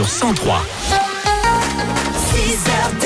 sur 0.00 0.08
103. 0.08 0.62
6h10, 2.32 3.04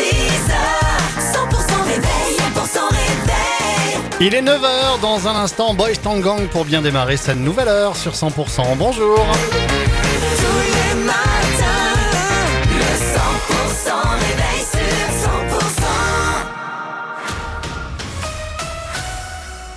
100% 1.19 1.83
réveil, 1.89 2.37
100% 2.55 2.89
réveil. 2.89 3.99
Il 4.21 4.33
est 4.33 4.43
9h 4.43 5.01
dans 5.01 5.27
un 5.27 5.35
instant, 5.35 5.75
Boys 5.75 5.97
Tangang 6.01 6.47
pour 6.47 6.65
bien 6.65 6.83
démarrer 6.83 7.17
cette 7.17 7.39
nouvelle 7.39 7.67
heure 7.67 7.97
sur 7.97 8.13
100%. 8.13 8.77
Bonjour 8.77 9.27
Tous 9.51 10.61
les 10.63 10.95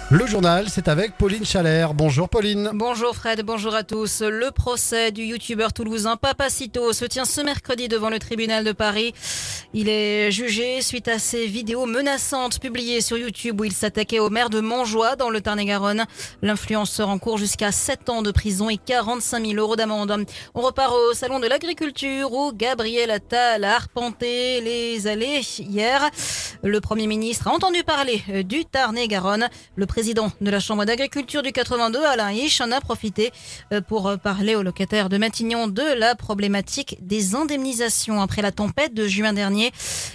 Le 0.09 0.25
journal, 0.25 0.67
c'est 0.69 0.87
avec 0.87 1.17
Pauline 1.17 1.43
Chalère. 1.43 1.93
Bonjour 1.93 2.29
Pauline. 2.29 2.69
Bonjour 2.73 3.13
Fred, 3.13 3.41
bonjour 3.41 3.75
à 3.75 3.83
tous. 3.83 4.21
Le 4.21 4.51
procès 4.51 5.11
du 5.11 5.23
youtubeur 5.23 5.73
toulousain 5.73 6.15
Papacito 6.15 6.93
se 6.93 7.03
tient 7.03 7.25
ce 7.25 7.41
mercredi 7.41 7.89
devant 7.89 8.09
le 8.09 8.17
tribunal 8.17 8.63
de 8.63 8.71
Paris. 8.71 9.13
Il 9.73 9.89
est 9.89 10.31
jugé 10.31 10.81
suite 10.81 11.09
à 11.09 11.19
ses 11.19 11.45
vidéos 11.45 11.85
menaçantes 11.85 12.61
publiées 12.61 13.01
sur 13.01 13.17
YouTube 13.17 13.59
où 13.59 13.65
il 13.65 13.73
s'attaquait 13.73 14.19
au 14.19 14.29
maire 14.29 14.49
de 14.49 14.61
Montjoie 14.61 15.17
dans 15.17 15.29
le 15.29 15.41
Tarn-et-Garonne. 15.41 16.05
L'influenceur 16.41 17.09
encourt 17.09 17.37
jusqu'à 17.37 17.73
7 17.73 18.07
ans 18.07 18.21
de 18.21 18.31
prison 18.31 18.69
et 18.69 18.77
45 18.77 19.45
000 19.45 19.59
euros 19.59 19.75
d'amende. 19.75 20.25
On 20.55 20.61
repart 20.61 20.93
au 20.93 21.13
salon 21.15 21.41
de 21.41 21.47
l'agriculture 21.47 22.31
où 22.31 22.53
Gabriel 22.53 23.11
Attal 23.11 23.65
a 23.65 23.75
arpenté 23.75 24.61
les 24.61 25.05
allées 25.05 25.41
hier. 25.59 26.09
Le 26.63 26.79
Premier 26.79 27.07
ministre 27.07 27.49
a 27.49 27.51
entendu 27.51 27.83
parler 27.83 28.23
du 28.45 28.63
Tarn-et-Garonne. 28.63 29.49
Président 29.97 30.29
de 30.41 30.51
la 30.51 30.59
Chambre 30.59 30.85
d'agriculture 30.85 31.41
du 31.41 31.51
82, 31.51 32.05
Alain 32.05 32.31
Hiche, 32.31 32.61
en 32.61 32.71
a 32.71 32.79
profité 32.79 33.31
euh, 33.73 33.81
pour 33.81 34.07
euh, 34.07 34.15
parler 34.15 34.53
aux 34.55 34.61
locataires 34.61 35.09
de 35.09 35.17
Matignon 35.17 35.67
de 35.67 35.81
la 35.97 36.13
problématique 36.13 36.97
des 37.01 37.33
indemnisations 37.33 38.21
après 38.21 38.43
la 38.43 38.51
tempête 38.51 38.93
de 38.93 39.07
juin 39.07 39.33
dernier, 39.33 39.71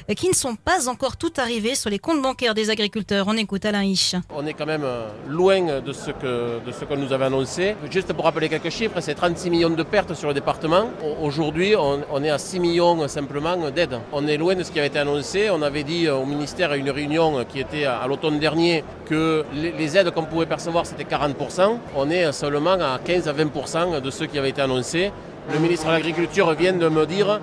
euh, 0.09 0.14
qui 0.14 0.28
ne 0.28 0.34
sont 0.34 0.54
pas 0.54 0.88
encore 0.88 1.16
toutes 1.16 1.40
arrivées 1.40 1.74
sur 1.74 1.90
les 1.90 1.98
comptes 1.98 2.23
bancaires 2.23 2.54
des 2.54 2.70
agriculteurs. 2.70 3.26
On 3.26 3.37
écoute 3.37 3.65
Alain 3.65 3.82
Hiche. 3.82 4.15
On 4.32 4.46
est 4.46 4.52
quand 4.52 4.66
même 4.66 4.87
loin 5.26 5.80
de 5.80 5.92
ce 5.92 6.12
que 6.12 6.60
de 6.95 6.96
nous 6.96 7.12
avait 7.12 7.24
annoncé. 7.24 7.74
Juste 7.90 8.12
pour 8.12 8.24
rappeler 8.24 8.48
quelques 8.48 8.70
chiffres, 8.70 9.01
c'est 9.01 9.16
36 9.16 9.51
millions 9.51 9.68
de 9.70 9.82
pertes 9.82 10.14
sur 10.14 10.29
le 10.29 10.35
département. 10.35 10.90
Au- 11.02 11.26
Aujourd'hui, 11.26 11.74
on, 11.76 12.02
on 12.12 12.23
est 12.23 12.30
à 12.30 12.38
6 12.38 12.60
millions 12.60 13.09
simplement 13.09 13.57
d'aides. 13.73 13.98
On 14.12 14.29
est 14.29 14.37
loin 14.37 14.54
de 14.54 14.62
ce 14.62 14.70
qui 14.70 14.79
avait 14.79 14.87
été 14.87 15.01
annoncé. 15.01 15.51
On 15.51 15.60
avait 15.60 15.82
dit 15.82 16.09
au 16.09 16.24
ministère 16.24 16.70
à 16.70 16.76
une 16.76 16.90
réunion 16.90 17.45
qui 17.52 17.59
était 17.59 17.85
à 17.85 18.07
l'automne 18.07 18.38
dernier 18.38 18.85
que 19.07 19.45
les, 19.52 19.71
les 19.78 19.96
aides 19.96 20.10
qu'on 20.10 20.24
pouvait 20.24 20.46
percevoir 20.46 20.87
c'était 20.87 21.04
40%. 21.04 21.78
On 21.96 22.10
est 22.10 22.32
seulement 22.32 22.73
à 22.73 22.98
15 23.04 23.28
à 23.28 23.32
20% 23.32 24.01
de 24.01 24.10
ce 24.10 24.24
qui 24.24 24.38
avait 24.38 24.51
été 24.51 24.62
annoncé. 24.62 25.12
Le 25.52 25.59
ministre 25.59 25.87
de 25.87 25.92
l'Agriculture 25.92 26.52
vient 26.54 26.73
de 26.73 26.88
me 26.88 27.06
dire 27.06 27.40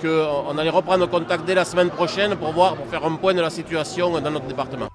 qu'on 0.00 0.58
allait 0.58 0.70
reprendre 0.70 1.08
contact 1.08 1.44
dès 1.44 1.54
la 1.54 1.64
semaine 1.64 1.90
prochaine 1.90 2.36
pour 2.36 2.52
voir, 2.52 2.76
pour 2.76 2.86
faire 2.86 3.04
un 3.04 3.14
point 3.16 3.34
de 3.34 3.40
la 3.40 3.50
situation 3.50 4.18
dans 4.20 4.30
notre 4.30 4.46
département. 4.46 4.91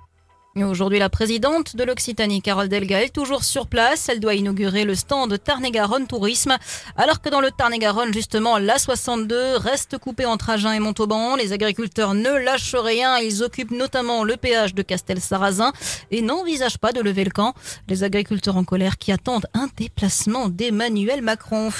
Aujourd'hui, 0.64 0.98
la 0.98 1.10
présidente 1.10 1.76
de 1.76 1.84
l'Occitanie, 1.84 2.42
Carole 2.42 2.68
Delga, 2.68 3.04
est 3.04 3.14
toujours 3.14 3.44
sur 3.44 3.68
place. 3.68 4.10
Elle 4.10 4.20
doit 4.20 4.34
inaugurer 4.34 4.86
le 4.86 4.96
stand 4.96 5.38
Tarn-et-Garonne 5.44 6.08
Tourisme. 6.08 6.58
Alors 6.96 7.22
que 7.22 7.30
dans 7.30 7.42
le 7.42 7.52
Tarn-et-Garonne, 7.52 8.14
justement, 8.14 8.58
l'A62 8.58 9.58
reste 9.58 9.98
coupée 9.98 10.26
entre 10.26 10.50
Agen 10.50 10.72
et 10.74 10.80
Montauban. 10.80 11.36
Les 11.36 11.54
agriculteurs 11.54 12.14
ne 12.14 12.30
lâchent 12.30 12.76
rien. 12.76 13.18
Ils 13.18 13.44
occupent 13.44 13.72
notamment 13.72 14.24
le 14.24 14.36
péage 14.38 14.74
de 14.74 14.82
Castel-Sarrazin 14.82 15.72
et 16.12 16.22
n'envisagent 16.22 16.80
pas 16.80 16.92
de 16.92 17.02
lever 17.02 17.24
le 17.24 17.32
camp. 17.32 17.54
Les 17.88 18.04
agriculteurs 18.04 18.58
en 18.58 18.64
colère 18.64 18.98
qui 18.98 19.12
attendent 19.12 19.48
un 19.54 19.68
déplacement 19.78 20.50
d'Emmanuel 20.50 21.22
Macron. 21.22 21.72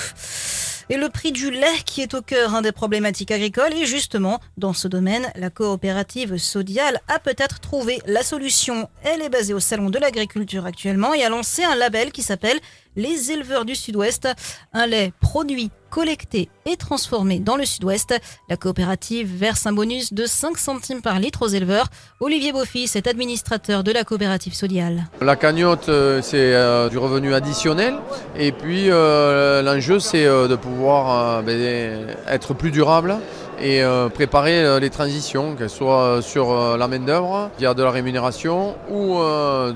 Et 0.90 0.96
le 0.96 1.10
prix 1.10 1.34
du 1.34 1.52
lait 1.52 1.84
qui 1.86 2.02
est 2.02 2.14
au 2.14 2.22
cœur 2.22 2.56
hein, 2.56 2.62
des 2.62 2.72
problématiques 2.72 3.32
agricoles. 3.32 3.74
Et 3.74 3.86
justement, 3.86 4.40
dans 4.56 4.72
ce 4.72 4.88
domaine, 4.88 5.28
la 5.36 5.50
coopérative 5.50 6.38
Sodial 6.38 7.02
a 7.10 7.20
peut-être 7.20 7.60
trouvé 7.60 8.02
la 8.06 8.24
solution. 8.24 8.88
Elle 9.04 9.22
est 9.22 9.30
basée 9.30 9.54
au 9.54 9.60
Salon 9.60 9.90
de 9.90 10.00
l'Agriculture 10.00 10.66
actuellement 10.66 11.14
et 11.14 11.26
a 11.26 11.30
lancé 11.30 11.64
un 11.64 11.76
label 11.76 12.14
qui 12.14 12.22
s'appelle 12.22 12.60
Les 12.98 13.32
éleveurs 13.32 13.64
du 13.64 13.76
Sud-Ouest. 13.76 14.28
Un 14.74 14.88
lait 14.88 15.14
produit, 15.22 15.70
collecté 15.92 16.50
et 16.66 16.78
transformé 16.78 17.40
dans 17.40 17.56
le 17.56 17.64
Sud-Ouest. 17.64 18.20
La 18.50 18.58
coopérative 18.58 19.32
verse 19.32 19.68
un 19.68 19.72
bonus 19.72 20.14
de 20.14 20.26
5 20.26 20.58
centimes 20.58 21.04
par 21.04 21.20
litre 21.20 21.44
aux 21.44 21.48
éleveurs. 21.48 21.90
Olivier 22.20 22.52
Beaufils 22.52 22.90
est 22.96 23.06
administrateur 23.06 23.84
de 23.84 23.92
la 23.92 24.04
coopérative 24.04 24.56
Sodial. 24.56 25.06
La 25.22 25.36
cagnotte, 25.36 25.90
euh, 25.90 26.24
c'est 26.24 26.56
euh, 26.56 26.90
du 26.90 26.98
revenu 26.98 27.36
additionnel. 27.36 27.98
Et 28.36 28.52
puis, 28.52 28.90
euh, 28.90 29.62
l'enjeu, 29.62 30.00
c'est 30.00 30.26
de 30.26 30.56
pouvoir 30.56 31.44
ben, 31.44 32.16
être 32.28 32.56
plus 32.56 32.72
durable 32.72 33.18
et 33.60 33.82
euh, 33.82 34.10
préparer 34.10 34.64
euh, 34.64 34.80
les 34.80 34.90
transitions, 34.90 35.56
qu'elles 35.56 35.70
soient 35.70 36.04
euh, 36.04 36.22
sur 36.22 36.78
la 36.78 36.88
main-d'œuvre, 36.88 37.50
via 37.58 37.74
de 37.74 37.84
la 37.84 37.92
rémunération, 37.92 38.76
ou 38.90 39.18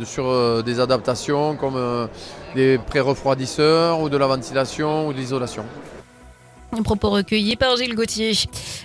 sur 0.06 0.64
des 0.64 0.80
adaptations 0.80 1.56
comme 1.56 2.08
des 2.56 2.78
pré-refroidisseurs, 2.78 4.00
ou 4.00 4.10
de 4.10 4.18
la 4.18 4.28
ventilation, 4.28 5.08
ou 5.08 5.14
de 5.14 5.18
l'isolation. 5.18 5.66
Propos 6.80 7.12
recueilli 7.12 7.58
par 7.58 7.76
Gilles 7.78 7.94
Gauthier. 7.94 8.34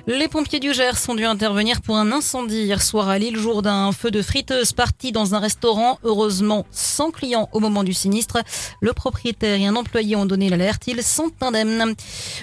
Les 0.06 0.28
pompiers 0.28 0.60
du 0.60 0.74
Gers 0.74 1.08
ont 1.08 1.14
dû 1.14 1.24
intervenir 1.24 1.80
pour 1.80 1.96
un 1.96 2.12
incendie 2.12 2.64
hier 2.64 2.82
soir 2.82 3.08
à 3.08 3.18
l'île 3.18 3.38
Jourdain. 3.38 3.86
Un 3.86 3.92
feu 3.92 4.10
de 4.10 4.20
friteuse 4.20 4.72
parti 4.72 5.12
dans 5.12 5.34
un 5.34 5.38
restaurant. 5.38 5.98
Heureusement, 6.02 6.66
sans 6.70 7.10
clients 7.10 7.48
au 7.52 7.60
moment 7.60 7.84
du 7.84 7.94
sinistre. 7.94 8.38
Le 8.80 8.92
propriétaire 8.92 9.58
et 9.58 9.66
un 9.66 9.76
employé 9.76 10.14
ont 10.14 10.26
donné 10.26 10.50
l'alerte. 10.50 10.82
Ils 10.88 11.02
sont 11.02 11.30
indemnes. 11.40 11.94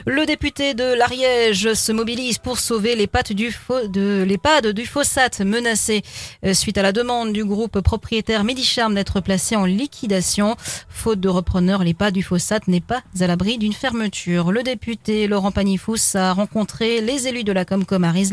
Le 0.08 0.26
député 0.26 0.74
de 0.74 0.96
l'Ariège 0.96 1.74
se 1.74 1.92
mobilise 1.92 2.40
pour 2.40 2.58
sauver 2.58 2.96
les 2.96 3.08
pattes 3.08 3.34
du 3.34 3.56
de 3.90 4.24
l'EHPAD 4.28 4.68
du 4.70 4.86
phosphate 4.86 5.42
menacé 5.42 6.02
euh, 6.46 6.54
suite 6.54 6.78
à 6.78 6.82
la 6.82 6.92
demande 6.92 7.32
du 7.32 7.46
groupe 7.46 7.80
propriétaire 7.82 8.44
Medicharm 8.44 8.96
d'être 8.96 9.22
placé 9.22 9.56
en 9.56 9.66
liquidation. 9.66 10.56
Faute 10.90 11.20
de 11.20 11.30
repreneur, 11.30 11.84
l'EHPAD 11.84 12.14
du 12.14 12.24
phosphate 12.24 12.68
n'est 12.68 12.82
pas 12.82 13.04
à 13.20 13.28
l'abri 13.28 13.58
d'une 13.58 13.74
fermeture. 13.74 14.52
Le 14.52 14.64
député 14.64 15.28
Laurent 15.34 15.52
Panifous 15.52 15.98
a 16.14 16.32
rencontré 16.32 17.02
les 17.02 17.28
élus 17.28 17.44
de 17.44 17.52
la 17.52 17.66
Comcom 17.66 18.04
à 18.04 18.14
et 18.16 18.24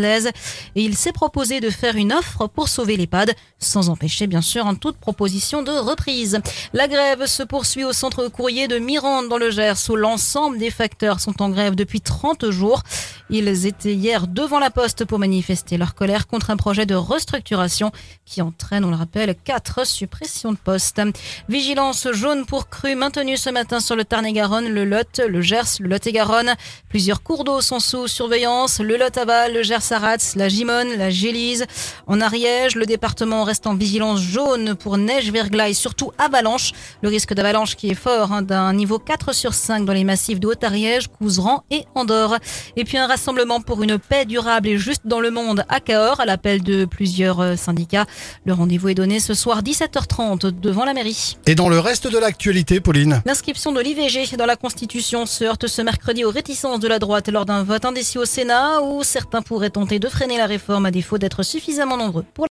il 0.75 0.95
s'est 0.95 1.13
proposé 1.13 1.61
de 1.61 1.71
faire 1.71 1.97
une 1.97 2.13
offre 2.13 2.47
pour 2.47 2.69
sauver 2.69 2.99
l'EHPAD, 2.99 3.33
sans 3.59 3.89
empêcher 3.89 4.27
bien 4.27 4.43
sûr 4.43 4.67
en 4.67 4.75
toute 4.75 4.99
proposition 4.99 5.63
de 5.63 5.71
reprise. 5.71 6.41
La 6.75 6.89
grève 6.89 7.25
se 7.25 7.43
poursuit 7.43 7.85
au 7.85 7.95
centre 7.95 8.29
courrier 8.29 8.69
de 8.69 8.79
Mirande 8.79 9.31
dans 9.31 9.39
le 9.39 9.51
Gers 9.51 9.89
où 9.89 9.97
l'ensemble 9.97 10.59
des 10.59 10.71
facteurs 10.71 11.21
sont 11.21 11.41
en 11.41 11.49
grève 11.49 11.75
depuis 11.75 12.03
30 12.03 12.51
jours. 12.51 12.83
Ils 13.31 13.67
étaient 13.67 13.95
hier 13.95 14.27
devant 14.27 14.59
la 14.59 14.71
poste 14.71 15.07
pour 15.07 15.19
manifester 15.19 15.79
leur 15.79 15.95
colère 15.95 16.27
contre 16.27 16.51
un 16.51 16.57
projet 16.57 16.85
de 16.85 16.95
restructuration 16.95 17.93
qui 18.27 18.43
entraîne, 18.43 18.85
on 18.85 18.91
le 18.91 18.97
rappelle, 18.97 19.35
quatre 19.43 19.87
suppressions 19.87 20.53
de 20.53 20.59
postes. 20.59 21.01
Vigilance 21.49 22.09
jaune 22.13 22.45
pour 22.45 22.69
crue 22.69 22.95
maintenue 22.95 23.37
ce 23.37 23.49
matin 23.49 23.81
sur 23.81 23.97
le 23.97 24.05
Tarn-et-Garonne, 24.05 24.69
le 24.69 24.85
Lot, 24.85 25.23
le 25.27 25.41
Gers, 25.41 25.79
le 25.79 25.89
Lot-et-Garonne. 25.89 26.55
Plusieurs 26.91 27.23
cours 27.23 27.45
d'eau 27.45 27.61
sont 27.61 27.79
sous 27.79 28.09
surveillance, 28.09 28.81
le 28.81 28.97
Lot-Aval, 28.97 29.55
le 29.55 29.63
Gers-Arats, 29.63 30.35
la 30.35 30.49
Gimone, 30.49 30.97
la 30.99 31.09
Gélise. 31.09 31.65
En 32.09 32.21
Ariège, 32.21 32.75
le 32.75 32.85
département 32.85 33.45
reste 33.45 33.69
en 33.69 33.77
vigilance 33.77 34.21
jaune 34.21 34.75
pour 34.75 34.99
neige, 34.99 35.31
verglas 35.31 35.69
et 35.69 35.73
surtout 35.75 36.11
avalanche. 36.19 36.73
Le 37.03 37.09
risque 37.09 37.33
d'avalanche 37.33 37.77
qui 37.77 37.91
est 37.91 37.95
fort, 37.95 38.33
hein, 38.33 38.43
d'un 38.43 38.73
niveau 38.73 38.99
4 38.99 39.33
sur 39.33 39.55
5 39.55 39.85
dans 39.85 39.93
les 39.93 40.03
massifs 40.03 40.41
de 40.41 40.49
Haute-Ariège, 40.49 41.07
Couseran 41.07 41.63
et 41.71 41.85
Andorre. 41.95 42.39
Et 42.75 42.83
puis 42.83 42.99
un 42.99 43.07
rassemblement 43.07 43.61
pour 43.61 43.85
une 43.85 43.97
paix 43.97 44.25
durable 44.25 44.67
et 44.67 44.77
juste 44.77 45.03
dans 45.05 45.21
le 45.21 45.31
monde 45.31 45.65
à 45.69 45.79
Cahors, 45.79 46.19
à 46.19 46.25
l'appel 46.25 46.61
de 46.61 46.87
plusieurs 46.87 47.39
euh, 47.39 47.55
syndicats. 47.55 48.07
Le 48.45 48.53
rendez-vous 48.53 48.89
est 48.89 48.97
donné 48.97 49.21
ce 49.21 49.35
soir 49.35 49.63
17h30 49.63 50.59
devant 50.59 50.85
la 50.85 50.93
mairie. 50.93 51.37
Et 51.47 51.55
dans 51.55 51.69
le 51.69 51.79
reste 51.79 52.09
de 52.09 52.19
l'actualité, 52.19 52.81
Pauline? 52.81 53.23
L'inscription 53.27 53.71
de 53.71 53.81
l'IVG 53.81 54.37
dans 54.37 54.47
la 54.47 54.57
Constitution 54.57 55.25
se 55.25 55.45
heurte 55.45 55.69
ce 55.69 55.83
mercredi 55.83 56.25
aux 56.25 56.33
réticences 56.33 56.80
de 56.81 56.89
la 56.89 56.99
droite 56.99 57.29
lors 57.29 57.47
d'un 57.47 57.63
vote 57.63 57.85
indécis 57.85 58.19
au 58.19 58.25
Sénat 58.25 58.83
où 58.83 59.03
certains 59.05 59.43
pourraient 59.43 59.71
tenter 59.71 59.99
de 59.99 60.09
freiner 60.09 60.39
la 60.39 60.47
réforme 60.47 60.87
à 60.87 60.91
défaut 60.91 61.19
d'être 61.19 61.43
suffisamment 61.43 61.97
nombreux 61.97 62.25